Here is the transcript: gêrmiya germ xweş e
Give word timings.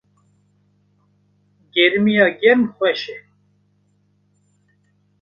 gêrmiya 1.73 2.27
germ 2.39 2.61
xweş 2.75 3.01
e 3.15 3.17